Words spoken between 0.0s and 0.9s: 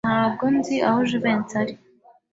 Ntabwo nzi